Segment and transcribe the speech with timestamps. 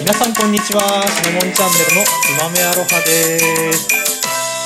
[0.00, 1.02] 皆さんこんにちは。
[1.08, 3.88] シネモンチャンネルのつまめアロハです。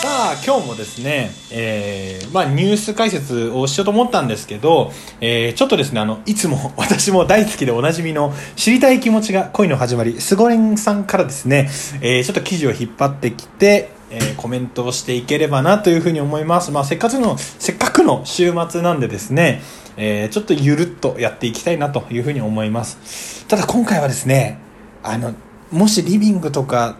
[0.00, 11.68] さあ今日もですね、えーまあ、ニュース解説をしようと思ったんですけど、えーちょっとですねあのいつも 私も大好きでおなじみの知りたい気持ちが恋の始まりすごれんさんからですね、
[12.00, 19.62] えーちょっと記事を引っ張ってきて、えーコメントをしていければなというふうに思います、まあ、せっかくのせっかくの週末なんでですね、
[19.96, 23.44] えーちょっとゆるっとやっていきたいなというふうに思います。
[23.48, 24.64] ただ今回はですね
[25.08, 25.34] あの
[25.70, 26.96] もしリビングとか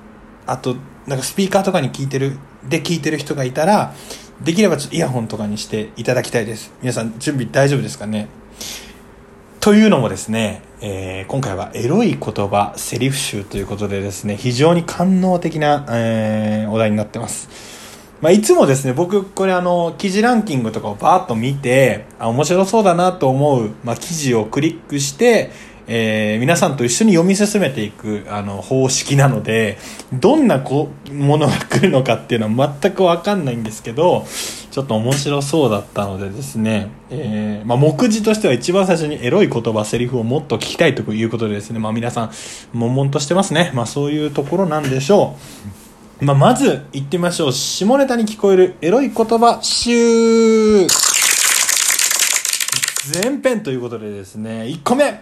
[0.47, 2.39] あとなんかスピーカーとかに聞いてる
[2.69, 3.95] で聞いてる人がいたら
[4.43, 6.73] できればちょっとイヤホンとかにしていただきたいです。
[6.81, 8.29] 皆さん準備大丈夫ですかね？
[9.61, 17.49] というのもですね、えー今回はエロい言葉セリフ集ということでですね非常に官能的な、えーお題になってます。
[18.21, 25.51] まあ、いつもですね、僕、これあの、記事ランキングとかをバーッと見て、あ、面白そうだなと思う、まあ、記事をクリックして、
[25.89, 29.79] えー皆さんと一緒に読み進めていく、あの、方式なので、
[30.13, 34.27] どんなこ、ものが来るのかっていうのは全くわかんないんですけど、
[34.71, 42.31] ちょっと面白そうだったのでですね、えーまあ、目次としては一番最初にエロい言葉、セリフをもっと聞きたいということでですね、まあ、皆さん、
[42.73, 43.71] 悶々としてますね。
[43.75, 45.37] まあ、そういうところなんでしょ
[46.21, 46.25] う。
[46.25, 50.87] まあ、まず行ってみましょう下ネタに聞こえるエロい言葉集
[53.23, 55.21] 前編ということでですね1個目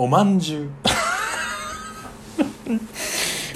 [0.00, 0.70] おまんじゅう。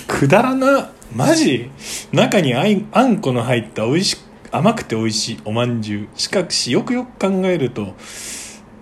[0.09, 1.71] くだらなマジ？
[2.11, 4.17] 中にあいあんこの入った美味し
[4.51, 6.09] 甘くて美味しいおまんじゅう。
[6.19, 7.95] しかしよくよく考えると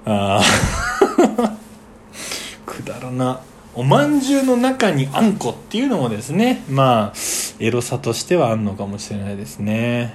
[0.06, 0.40] あ
[2.64, 3.40] くだらな。
[3.74, 6.64] おまんじゅうの中にあんこっていうのもですね。
[6.66, 7.18] まあ
[7.58, 10.14] エロさとしてはあんのかもしれないですね。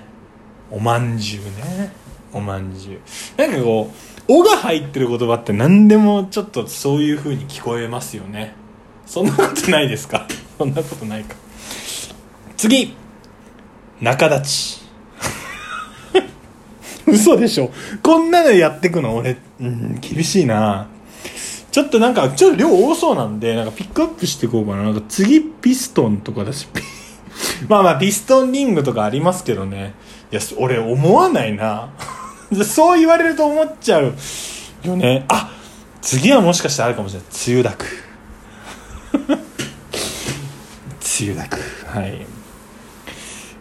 [0.71, 1.91] おまんじゅうね。
[2.35, 2.99] おまんじゅう。
[3.41, 3.95] なんかこう
[4.27, 8.53] 「お」が入ってる言葉って何でもちょっとそういう風に聞こえますよね。
[9.05, 10.27] そんなことないですか？
[10.57, 11.35] そんなことないか。
[12.57, 12.95] 次。
[14.01, 14.81] 仲立ち。
[17.07, 17.71] 嘘でしょ？
[18.03, 19.15] こんなのやってくの？
[19.15, 20.87] 俺、うん、厳しいな。
[21.71, 24.83] ちょっとなんか、ちょっと量多そうなんで、なんかピックアップしていこうかな。
[24.83, 26.67] なんか次ピストンとかだし、
[27.67, 29.93] まあまあピストンリングとかありますけどね。
[30.31, 31.89] いや、俺思わないな。
[32.63, 34.13] そう言われると思っちゃう
[34.83, 35.25] よね。
[35.27, 35.51] あ
[36.01, 37.27] 次はもしかしたらあるかもしれない。
[37.47, 37.85] 梅雨だく。
[41.21, 41.59] 梅雨だく。
[41.87, 42.25] はい。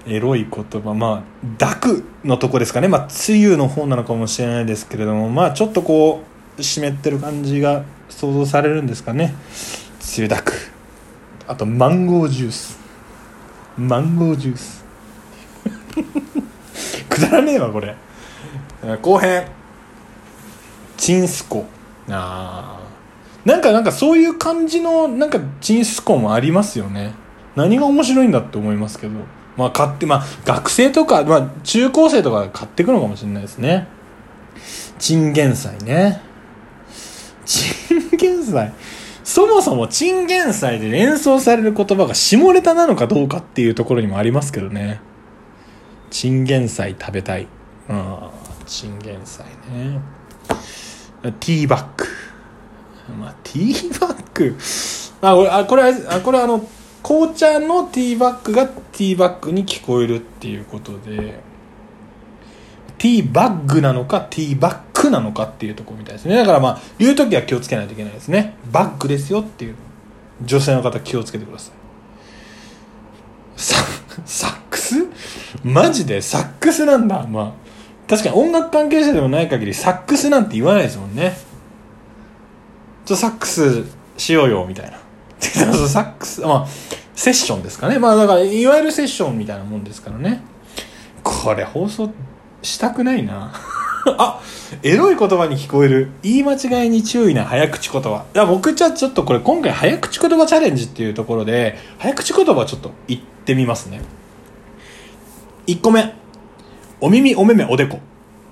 [0.06, 2.88] エロい言葉、まあ、抱くのとこですかね。
[2.88, 6.22] まあ、梅雨の方なのかもしれないですけれども、まあ、ちょっとこ
[6.58, 9.34] う、湿ってる感じが想像されるんですかね。
[10.16, 10.72] 梅雨抱く。
[11.46, 12.78] あと、マンゴージュース。
[13.78, 14.84] マンゴージュース。
[17.08, 17.94] くだらねえわ、これ。
[19.02, 19.46] 後編。
[20.96, 21.64] チンスコ。
[22.10, 27.12] あーなんか、なんかそういう感じの、なんか、チンスコもありますよね。
[27.56, 29.12] 何が面白いんだって思いますけど。
[29.56, 33.86] まあ、買って、まあ、学生とか、まあ、中高生とか買ってくのかもしれないですね。
[34.98, 36.20] チンゲン菜ね。
[37.44, 38.72] チンゲン菜。
[39.22, 45.00] そもそもチンゲン菜で連想される言葉が下ネタなのかどうかっていうところにもありますけどね。
[46.10, 47.46] チンゲン菜食べたい。
[47.88, 50.00] ああ、チンゲン菜ね。
[51.22, 52.04] ティーバッグ。
[53.18, 54.56] まあ、ティーバッグ。
[55.20, 56.66] あ、これ、あ、これ、あこれあの、
[57.02, 61.38] 紅茶のティーバッグがティーバッグに聞こえるっていうことで、
[62.96, 66.36] ティーバッグなのかティーバッグなのかっていうとこみたいですね。
[66.36, 68.56] だからまあ、言うときは気をつけないといけないですね。
[68.72, 69.74] バッグですよっていう。
[70.42, 73.60] 女性の方気をつけてください。
[73.60, 73.76] サ
[74.24, 74.94] サックス？
[75.62, 77.26] マジでサックスなんだ。
[77.26, 77.52] まあ、
[78.08, 81.36] 確かに音楽関係者でもない限りサックスなんて言わないですもんね。
[83.04, 83.84] ちょ、サックス
[84.16, 84.98] しようよ、みたいな。
[85.40, 86.66] サックス、まあ、
[87.14, 87.98] セッションですかね。
[87.98, 90.42] まあ、だから、いわゆるセッションみたいなもんですからね。
[91.22, 92.10] これ、放送
[92.62, 93.52] したくないな。
[94.18, 94.40] あ、
[94.82, 96.10] エロい言葉に聞こえる。
[96.22, 98.24] 言い間違いに注意な早口言葉。
[98.34, 104.02] いや、僕じゃあちょっとこれ今回早口言葉チャレンジっていうところで、早口言葉ちょっと言ってみますね。
[105.66, 106.23] 1個目。
[107.04, 108.00] お耳、お目目、おでこ。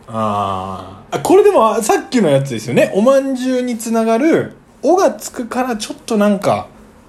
[0.09, 1.21] あーあ。
[1.21, 2.93] これでもさっきのやつですよね。
[2.95, 4.53] おまんじゅうにつながる、
[4.83, 6.69] おがつくからちょっとなんか、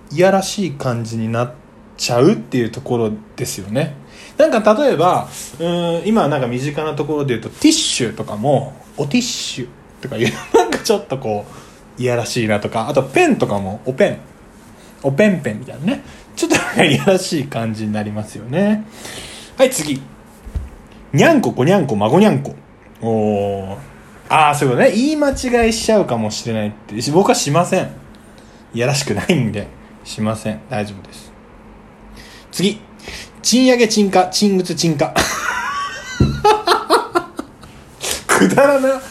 [0.09, 1.51] いやらしい感じになっ
[1.97, 3.93] ちゃうっていうところですよね。
[4.37, 5.27] なんか例えば、
[5.59, 9.67] うーん、今なんか身近なところで言うと、ティッシュとかも、おティッシュ
[10.01, 11.45] とかいう、 なんかちょっとこ
[11.99, 14.17] う、いやらしいなとか、あとペンとかも、おペン。
[15.01, 16.05] おペンペンみたいなね。
[16.37, 18.85] ちょっとなんかいやらしい感じになりますよね。
[19.57, 20.01] はい、次。
[21.13, 22.55] にゃんこ、こにゃんこ、まごにゃんこ。
[23.01, 23.77] おー。
[24.29, 24.95] ああ、そういうことね。
[24.95, 26.95] 言い間違いしちゃうかもしれないって。
[27.11, 27.91] 僕はしません。
[28.73, 29.67] いやらしくないんで。
[30.03, 31.31] しません大丈夫です
[32.51, 32.79] 次
[33.41, 35.13] 賃上げ賃化賃靴賃化
[38.27, 39.01] くだらな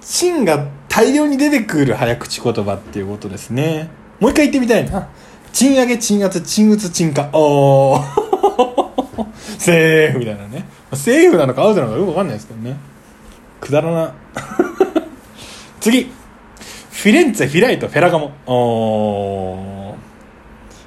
[0.00, 5.08] 賃が大量に出てくる早口言葉っていうことですねもう一回言ってみたいな
[5.52, 9.26] 賃上げ賃圧賃打賃化おー
[9.58, 12.76] セーフみたいなねセーフなのかアウトなのかよくわかんないですけどね。
[13.60, 14.14] くだらな。
[15.80, 16.04] 次。
[16.90, 18.32] フィレンツェフィライトフェラガモ。
[18.46, 19.94] お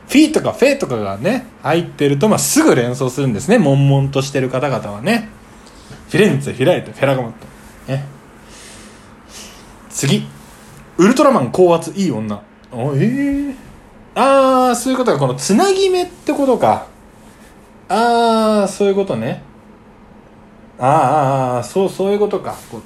[0.07, 3.57] フィーとかフェとかがね入ってると、まあ、すぐ連想するんですね。
[3.57, 5.29] 悶々としてる方々はね。
[6.09, 8.05] フィレンツェフィライトフェラガモとね。
[9.89, 10.27] 次。
[10.97, 12.41] ウルトラマン高圧いい女。
[12.71, 13.55] おえー、
[14.13, 15.17] ああそういうことか。
[15.17, 16.85] このつなぎ目ってことか。
[17.89, 19.41] ああそういうことね。
[20.85, 22.55] ああそうそういうことか。
[22.69, 22.81] こ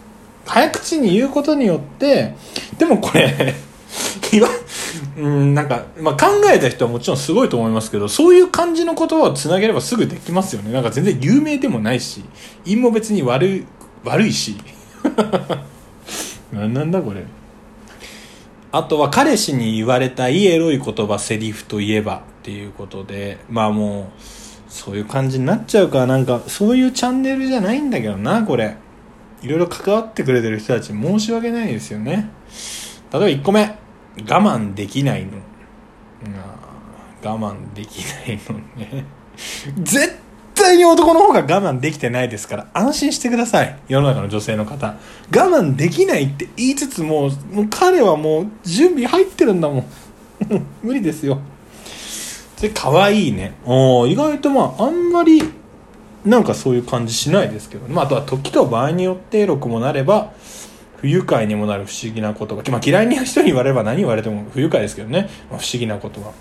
[0.46, 2.36] 早口に言うことによって
[2.78, 3.56] でもこれ
[4.32, 4.48] いわ
[5.18, 10.72] うんなんか、まあ、考えた人はもちろんすごいと思いますけどそういう感じの言葉をつなげればすぐできますよね。
[10.72, 12.24] なんか全然有名でもないし
[12.66, 13.66] 韻も別に悪い
[14.06, 14.56] 悪いし。
[16.54, 17.26] なんだこれ。
[18.72, 26.00] あとは彼氏に言われたいエロい言葉セリフといえばっていうことでまあもうそういう感じになっちゃうか。
[26.00, 28.75] らなんかそういうチャンネルじゃないんだけどなこれ。
[29.42, 32.30] いろいろ関わってくれてる人たち申し訳ないですよね。
[33.12, 33.78] 例えば1個目。
[34.28, 35.34] 我慢できないの。
[37.24, 39.06] 我慢できないのね。
[39.84, 40.16] 絶
[40.56, 43.80] 対に男の方が我慢できてないですから安心してください。
[43.88, 44.96] 世の中の女性の方。
[45.36, 49.86] 我慢できないって言いつつももう彼はもう準備入ってるんだもん。
[50.81, 51.40] 無理ですよ。
[52.57, 53.54] それ可愛いね。
[53.65, 55.42] お意外とまああんまり
[56.25, 57.94] なんかそういう感じしないですけど、ね。
[57.94, 60.33] まあ、あとは時と場合によってエロくもなれば
[60.98, 66.33] 不愉快にもなる不思議なことが、まあ、嫌いな人に言われれば何言われても不愉快ですけどね、まあ、不思議なことは、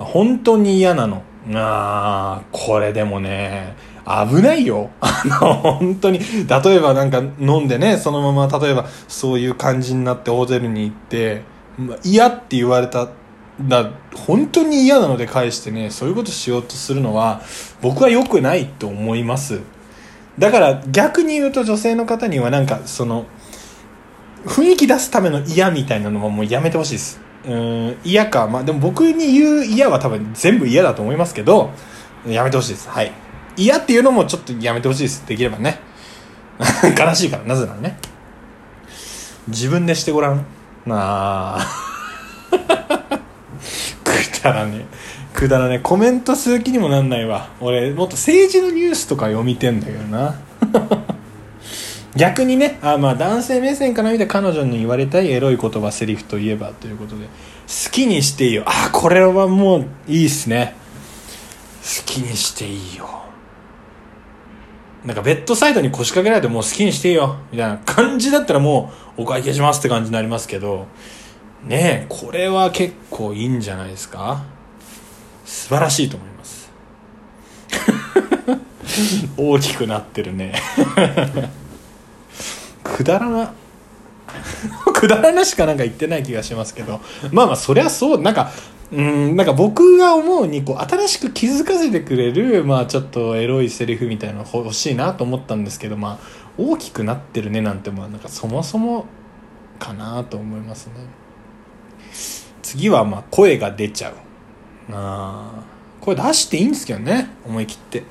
[0.00, 1.22] まあ、本当に嫌なの。
[1.54, 3.74] ああこれでもね
[4.04, 4.90] 危ないよ。
[5.00, 6.18] あの本当に。
[6.18, 11.42] 例えばなんか飲んでねそのまま例えばそういう感じになってホテルに行って
[12.04, 13.08] 嫌って言われた
[13.60, 17.42] だ本当に嫌なので返してねそういうことしようとするのは
[17.82, 19.60] 僕は良くないと思います。
[20.38, 23.26] だから逆に言うと女性の方にはなんかその
[24.46, 27.20] 雰囲気出すための嫌みたいなのはもうやめてほしいです。
[27.46, 28.46] うん嫌か。
[28.46, 31.70] まあでも僕に言う嫌は多分全部嫌だと思いますけど
[32.26, 32.88] やめてほしいです。
[32.88, 33.12] はい。
[33.56, 35.26] 嫌っていうのもちょっとやめてほしいです。
[35.26, 35.78] できればね。
[36.98, 37.98] 悲しいからなぜならね。
[39.48, 40.46] 自分でしてごらん。
[40.86, 41.81] なあ
[44.42, 44.86] くだらね
[45.32, 47.50] くだらねコメントする気にもなんないわ。
[47.60, 50.34] 俺もっと政治のニュースとか読みてんだけどな。
[52.16, 57.26] 逆にねあまあ男性目線から見て彼女に言われたいエロい言葉セリフといえばということで。
[57.68, 58.64] 好きにしていいよ。
[58.66, 60.74] あこれはもういいっすね。
[61.82, 63.08] 好きにしていいよ。
[65.04, 67.38] なんかベッドサイドに腰掛けられてもう好きにしていいよ。
[67.50, 70.86] みたいな感じだったらもうお会計しますって感じになりますけど。
[71.64, 72.06] ねえ。
[72.08, 74.44] これは結構いいんじゃないですか？
[75.44, 76.70] 素晴らしいと思います。
[79.36, 80.54] 大きくなってるね。
[82.84, 83.52] くだらな
[84.94, 87.00] くだらなしかなんか言ってない気がしますけど。
[87.30, 88.20] まあまあそりゃそう。
[88.20, 88.50] なんか
[88.92, 96.26] うんなんか僕が思うにこう新しく気づかせてくれるまあちょっとエロいセリフみたいなの欲しいなと思ったんですけどまあ
[96.58, 99.06] 大きくなってるねなんてまあなんかそもそも
[99.78, 100.92] かなと思いますね
[102.72, 104.14] 次はまあ声が出ちゃう。
[104.92, 105.62] あ
[106.00, 108.02] 声出していいんですけどね思い切って。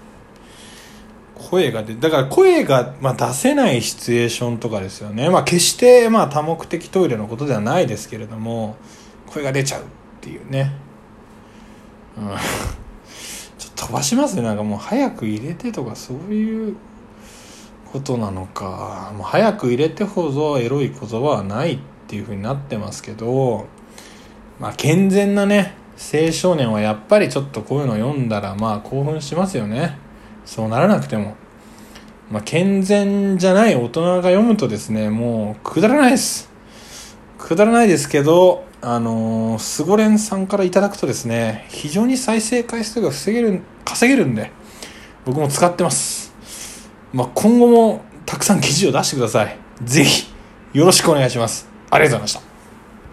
[1.35, 5.31] 声が出だから声が、まあ、出せないシチュエーションとかですよね。
[5.31, 8.75] まあ決してまあ多目的トイレのことではないですけれども
[9.25, 9.85] 声が出ちゃうっ
[10.21, 10.71] ていうね。
[12.19, 12.27] うん。
[13.57, 14.43] ちょっと飛ばしますね。
[14.43, 16.75] なんかもう早く入れてとかそういう
[17.91, 19.11] ことなのか。
[19.17, 23.65] もう早く入れてほどエロい言葉はないっていうふうになってますけど
[24.61, 29.97] まあ健全なね青少年はやっぱりちょっとこういうの読んだらまあ興奮しますよね。
[30.45, 31.35] そうならなくても。
[32.29, 36.51] まあ健全じゃない大人が読むとですねもうくだらないです。
[37.39, 44.51] くだらないですけどあのー、スゴレンさんからいただくとですね非常に再生回数が防げる稼げるんで
[45.25, 46.33] 僕も使ってます。
[47.13, 49.57] まあ今後もたくさん記事を出してください。
[49.83, 50.31] ぜひ
[50.73, 51.67] よろしくお願いします。
[51.89, 52.50] ありがとうございました。